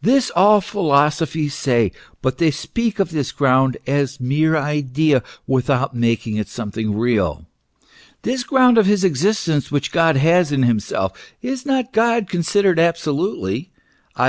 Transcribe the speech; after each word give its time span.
This 0.00 0.30
all 0.36 0.60
philosophies 0.60 1.54
say, 1.54 1.90
but 2.20 2.38
they 2.38 2.52
speak 2.52 3.00
of 3.00 3.10
this 3.10 3.32
ground 3.32 3.78
as 3.84 4.20
a 4.20 4.22
mere 4.22 4.56
idea, 4.56 5.24
without 5.44 5.92
making 5.92 6.36
it 6.36 6.46
THE 6.46 6.64
MYSTERY 6.66 6.84
OF 6.84 6.90
MYSTICISM. 6.94 6.98
89 7.02 7.24
something 7.24 7.24
real. 7.24 7.46
This 8.22 8.44
ground 8.44 8.78
of 8.78 8.86
his 8.86 9.02
existence 9.02 9.72
which 9.72 9.90
God 9.90 10.16
has 10.18 10.52
in 10.52 10.62
himself, 10.62 11.20
is 11.42 11.66
not 11.66 11.92
God 11.92 12.28
considered 12.28 12.78
absolutely, 12.78 13.72
i. 14.14 14.20